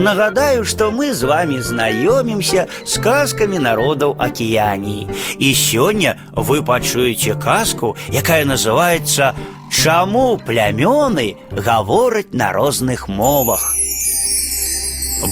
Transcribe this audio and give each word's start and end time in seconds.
Нагадаю, 0.00 0.63
что 0.65 0.91
мы 0.91 1.13
с 1.13 1.21
вами 1.23 1.57
знаёмимся 1.57 2.67
с 2.85 2.97
казками 2.97 3.57
народов 3.57 4.15
Океании. 4.19 5.07
И 5.37 5.53
сегодня 5.53 6.17
вы 6.31 6.63
пачуеце 6.63 7.35
казку, 7.35 7.97
якая 8.09 8.45
называется 8.45 9.35
«Чаму 9.71 10.37
плямёны 10.37 11.37
гавораць 11.51 12.33
на 12.33 12.51
розных 12.53 13.07
мовах». 13.07 13.73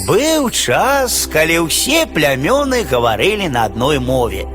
Быў 0.07 0.51
час, 0.51 1.27
калі 1.31 1.65
ўсе 1.65 2.05
плямёны 2.05 2.83
гаварылі 2.85 3.49
на 3.49 3.65
адной 3.65 3.99
мове. 3.99 4.45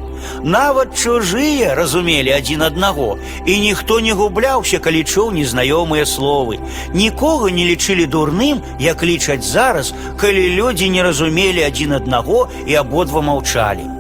Нават 0.44 0.96
чужыя 0.96 1.76
разумелі 1.76 2.32
адзін 2.32 2.62
аднаго, 2.62 3.18
і 3.46 3.60
ніхто 3.60 4.00
не 4.00 4.14
губляўся, 4.14 4.80
калі 4.80 5.04
чуў 5.04 5.32
незнаёмыя 5.36 6.06
словы. 6.06 6.60
Нікога 6.94 7.52
не 7.52 7.66
лічылі 7.66 8.06
дурным, 8.06 8.64
як 8.80 9.04
лічаць 9.04 9.44
зараз, 9.44 9.94
калі 10.18 10.50
людзі 10.56 10.90
не 10.90 11.04
разумелі 11.04 11.64
адзін 11.64 11.94
аднаго 12.02 12.48
і 12.68 12.76
абодва 12.76 13.22
маўчалі. 13.22 14.00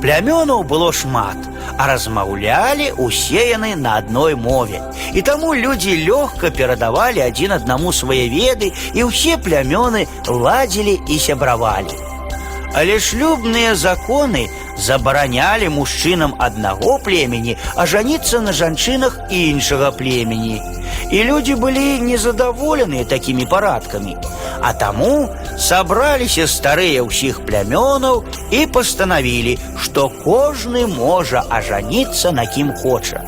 Плямёнаў 0.00 0.64
было 0.64 0.92
шмат, 0.92 1.36
а 1.76 1.86
размаўлялі 1.86 2.92
усе 2.96 3.50
яны 3.52 3.76
на 3.76 3.96
адной 4.00 4.34
мове. 4.34 4.80
І 5.12 5.20
таму 5.22 5.54
людзі 5.54 5.92
лёгка 6.08 6.50
перадавалі 6.50 7.20
адзін 7.20 7.52
аднаму 7.52 7.92
свае 7.92 8.24
веды, 8.32 8.72
і 8.94 9.04
ўсе 9.04 9.36
плямёны 9.36 10.08
ладзілі 10.24 10.96
і 11.04 11.18
сябравалі. 11.18 11.92
Але 12.72 12.96
шлюбныя 13.00 13.74
законы 13.74 14.48
забаранялі 14.76 15.68
мужчынам 15.68 16.34
аднаго 16.38 16.98
племені 17.04 17.56
ажаніцца 17.76 18.40
на 18.40 18.52
жанчынах 18.52 19.18
іншага 19.30 19.90
племені. 19.90 20.62
І 21.10 21.24
людзі 21.24 21.54
былі 21.54 22.00
незадаволеныя 22.06 23.04
такімі 23.04 23.46
парадкамі. 23.50 24.16
А 24.60 24.72
таму 24.72 25.28
сабраліся 25.58 26.46
старыя 26.46 27.02
ўсіх 27.02 27.42
плямёнаў 27.48 28.24
і 28.50 28.66
пастанавілі, 28.66 29.58
што 29.80 30.08
кожны 30.24 30.86
можа 30.86 31.44
ажаніцца 31.48 32.32
на 32.32 32.46
кім 32.46 32.72
хоча. 32.82 33.20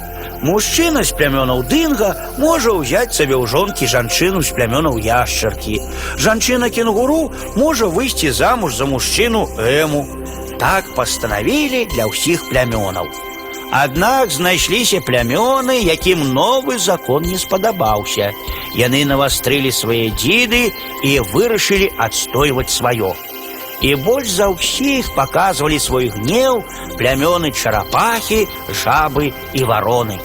Мужчына 0.43 1.05
з 1.07 1.15
плямёнаў 1.15 1.63
дынга 1.71 2.35
можа 2.43 2.75
ўзяць 2.75 3.15
сабе 3.15 3.39
ў 3.39 3.47
жонкі 3.47 3.87
жанчыну 3.87 4.43
з 4.43 4.51
плямёнаў 4.51 4.99
яшчаркі. 4.99 5.79
Жанчына 6.19 6.67
кенгуру 6.71 7.31
можа 7.55 7.87
выйсці 7.87 8.35
замуж 8.35 8.75
за 8.75 8.87
мужчыну 8.91 9.47
эму. 9.59 10.03
Так 10.59 10.95
пастанавілі 10.95 11.87
для 11.95 12.07
ўсіх 12.07 12.49
плямёнаў. 12.51 13.09
Аднак 13.73 14.31
знайшліся 14.31 15.01
плямёны, 15.01 15.81
якім 15.81 16.33
новы 16.37 16.79
закон 16.79 17.25
не 17.25 17.39
спадабаўся. 17.41 18.33
Яны 18.77 19.05
навастрылі 19.09 19.73
свае 19.73 20.13
дзіды 20.13 20.73
і 21.03 21.13
вырашылі 21.33 21.89
адстойваць 21.97 22.69
сваё. 22.69 23.17
І 23.81 23.95
больш 23.97 24.29
за 24.29 24.53
ўсіх 24.53 25.15
паказвалі 25.17 25.79
свой 25.81 26.13
гнеў 26.13 26.63
плямёны 27.01 27.51
чарапахі, 27.51 28.47
жабы 28.69 29.33
і 29.57 29.65
вароны. 29.65 30.21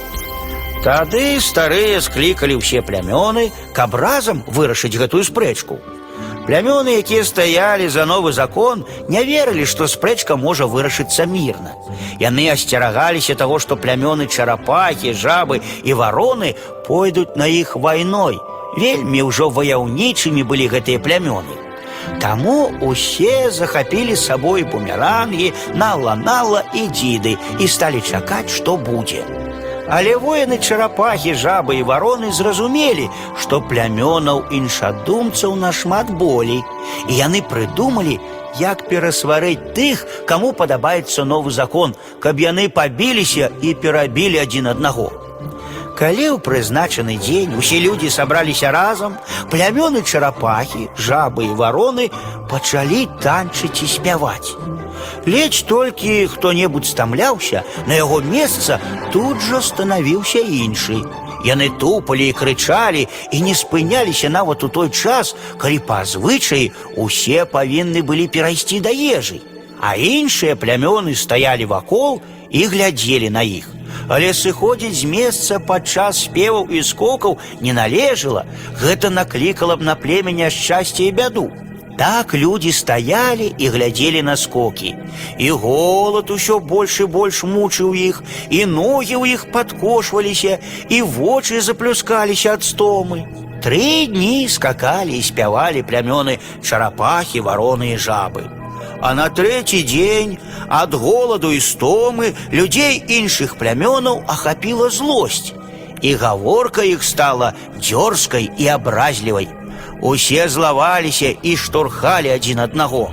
Тады 0.84 1.42
старыя 1.42 2.04
склікалі 2.04 2.60
ўсе 2.60 2.84
плямёны, 2.84 3.50
каб 3.74 3.96
разам 3.96 4.44
вырашыць 4.46 4.94
гэтую 4.94 5.24
спрэчку. 5.24 5.80
Плямёны, 6.48 6.96
якія 7.04 7.24
стаялі 7.24 7.90
за 7.90 8.06
новы 8.06 8.32
закон, 8.32 8.86
не 9.10 9.24
верылі, 9.24 9.66
што 9.66 9.88
спрэчка 9.88 10.38
можа 10.40 10.64
вырашыцца 10.64 11.26
мірна. 11.28 11.76
Яны 12.20 12.48
асцерагаліся 12.52 13.36
таго, 13.36 13.60
што 13.60 13.76
плямёны 13.76 14.28
чарапахі, 14.28 15.12
жабы 15.12 15.62
і 15.84 15.94
вароны 15.94 16.56
пойдуць 16.88 17.36
на 17.36 17.48
іх 17.52 17.76
вайной. 17.76 18.40
Вельмі 18.78 19.28
ўжо 19.28 19.50
ваяўнічымі 19.50 20.44
былі 20.44 20.72
гэтыя 20.72 21.04
плямёны. 21.04 21.68
Таму 22.22 22.72
усе 22.82 23.52
захапілі 23.52 24.16
з 24.16 24.26
сабой 24.26 24.64
бумерангі, 24.64 25.52
нала-нала 25.76 26.64
і 26.74 26.88
дзіды 26.88 27.38
і 27.60 27.68
сталі 27.68 28.02
чакаць, 28.02 28.50
што 28.50 28.78
будзе. 28.78 29.41
Але 29.90 30.18
воіны 30.20 30.58
чарапахі, 30.60 31.34
жабы 31.34 31.80
і 31.80 31.84
вароны 31.88 32.32
зразумелі, 32.32 33.08
што 33.40 33.62
плямёнаў 33.62 34.52
іншадумцаў 34.52 35.56
нашмат 35.56 36.12
болей. 36.12 36.64
І 37.08 37.14
яны 37.16 37.42
прыдумалі, 37.42 38.20
як 38.60 38.84
перасварыць 38.90 39.72
тых, 39.78 40.04
каму 40.26 40.52
падабаецца 40.52 41.24
новы 41.24 41.52
закон, 41.52 41.96
каб 42.20 42.40
яны 42.40 42.68
пабіліся 42.70 43.50
і 43.62 43.74
перабілі 43.74 44.44
адзін 44.44 44.68
аднаго. 44.76 45.12
Калі 46.02 46.26
ў 46.30 46.42
прызначаны 46.46 47.18
дзень 47.18 47.58
усе 47.58 47.82
людзі 47.82 48.10
сабраліся 48.14 48.70
разам, 48.70 49.18
плямёны 49.50 50.06
чарапахі, 50.06 50.90
жабы 50.94 51.50
і 51.50 51.58
вароны 51.58 52.12
пачалі 52.52 53.08
танчыць 53.18 53.82
і 53.82 53.88
спяваць. 53.90 54.54
Ледзь 55.26 55.66
толькі 55.66 56.28
хто-небудзь 56.28 56.94
стамляўся, 56.94 57.64
на 57.88 57.98
яго 57.98 58.22
месца 58.22 58.78
тут 59.12 59.42
жа 59.42 59.62
станавіўся 59.62 60.40
іншы. 60.40 61.02
Яны 61.46 61.70
тупалі 61.82 62.30
і 62.30 62.34
крычалі 62.34 63.08
і 63.32 63.42
не 63.42 63.54
спыняліся 63.58 64.30
нават 64.30 64.64
у 64.64 64.70
той 64.70 64.90
час, 64.90 65.36
калі 65.58 65.80
па 65.80 66.04
звычаі 66.06 66.72
усе 66.96 67.46
павінны 67.46 68.02
былі 68.02 68.28
перайсці 68.28 68.80
да 68.86 68.94
ежы. 68.94 69.42
А 69.82 69.98
іншыя 69.98 70.56
плямёны 70.56 71.14
стаялі 71.16 71.66
вакол 71.66 72.22
і 72.50 72.66
глядзелі 72.66 73.30
на 73.30 73.42
іх. 73.42 73.70
Але 74.12 74.34
сыходзіць 74.34 74.96
з 75.02 75.06
месца 75.06 75.60
падчас 75.60 76.24
спеваў 76.26 76.68
і 76.72 76.84
скокаў 76.84 77.38
не 77.62 77.74
належала, 77.74 78.46
гэта 78.82 79.10
наклікала 79.10 79.76
б 79.76 79.84
на 79.84 79.96
племя 79.96 80.32
няшчасце 80.32 81.08
і 81.08 81.12
бяду. 81.12 81.52
Так 81.98 82.34
людзі 82.34 82.72
стаялі 82.72 83.54
і 83.58 83.70
глядзелі 83.74 84.22
на 84.22 84.38
скокі. 84.38 84.96
І 85.38 85.50
голад 85.50 86.30
усё 86.30 86.60
больш 86.60 87.00
і 87.02 87.06
больш 87.06 87.44
мучыў 87.44 87.96
іх, 87.98 88.22
і 88.50 88.66
ногі 88.66 89.18
ў 89.18 89.34
іх 89.34 89.50
падкошваліся, 89.52 90.60
і 90.90 91.02
вочы 91.02 91.62
заплюскаліся 91.62 92.54
ад 92.54 92.62
стомы. 92.62 93.26
Тры 93.66 94.06
дні 94.14 94.46
скакалі 94.46 95.18
і 95.18 95.26
спявалі 95.26 95.82
плямёны 95.82 96.38
чарапахі, 96.62 97.42
вароны 97.42 97.94
і 97.94 97.98
жабы. 97.98 98.46
А 99.02 99.14
на 99.14 99.30
трэці 99.30 99.84
дзень 99.84 100.38
ад 100.68 100.94
голаду 100.94 101.52
і 101.52 101.60
стомы 101.62 102.34
людзей 102.52 103.04
іншых 103.08 103.56
плямёнаў 103.62 104.24
ахапіла 104.28 104.90
злосць. 104.90 105.54
І 106.02 106.14
гаворка 106.16 106.84
іх 106.84 107.04
стала 107.04 107.54
дзёрзкай 107.78 108.50
і 108.58 108.68
абразлівай. 108.68 109.48
Усе 110.02 110.50
злаваліся 110.50 111.34
і 111.42 111.58
штурхалі 111.58 112.30
адзін 112.30 112.60
аднаго. 112.60 113.10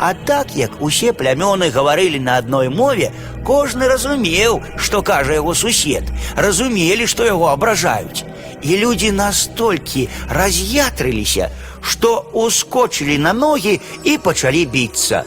А 0.00 0.14
так 0.14 0.56
як 0.56 0.80
усе 0.80 1.12
плямёны 1.12 1.68
гаварылі 1.70 2.18
на 2.24 2.38
адной 2.40 2.70
мове, 2.72 3.12
кожны 3.44 3.84
разумеў, 3.84 4.62
што 4.80 5.02
кажа 5.02 5.36
яго 5.36 5.54
сусед, 5.54 6.08
разумелі, 6.36 7.06
што 7.06 7.28
яго 7.28 7.52
абражаюць. 7.52 8.24
І 8.62 8.76
людзі 8.80 9.12
настолькі 9.12 10.08
раз'ятрыліся, 10.28 11.50
што 11.84 12.26
ускочылі 12.32 13.18
на 13.18 13.32
ногі 13.32 13.80
і 14.04 14.18
пачалі 14.18 14.66
біцца. 14.66 15.24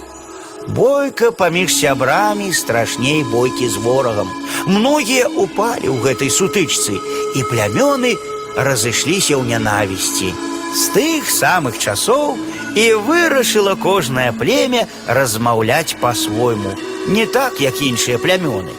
Бойка 0.67 1.31
паміж 1.31 1.73
сябрамі 1.75 2.53
страшней 2.53 3.23
бойкі 3.23 3.67
з 3.69 3.75
ворагам. 3.75 4.29
Многія 4.65 5.27
упалі 5.27 5.91
ў 5.91 5.99
гэтай 5.99 6.31
сутычцы, 6.31 6.95
і 7.35 7.39
плямёны 7.51 8.15
разышліся 8.55 9.35
ў 9.35 9.43
нянавісці. 9.43 10.31
З 10.73 10.83
тых 10.95 11.29
самых 11.29 11.77
часоў 11.77 12.39
і 12.79 12.85
вырашыла 13.05 13.75
кожнае 13.75 14.31
племя 14.31 14.87
размаўляць 15.05 15.99
па-свойму, 15.99 16.73
не 17.07 17.25
так, 17.25 17.59
як 17.61 17.81
іншыя 17.81 18.17
плямёны. 18.17 18.71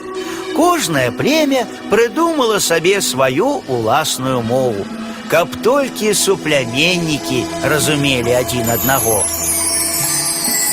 Кожнае 0.56 1.10
племя 1.10 1.66
прыдумала 1.90 2.58
сабе 2.58 3.00
сваю 3.00 3.62
уласную 3.68 4.40
мову, 4.42 4.86
каб 5.30 5.56
толькі 5.62 6.14
супляменнікі 6.14 7.44
разумелі 7.64 8.32
адзін 8.40 8.70
аднаго. 8.70 9.18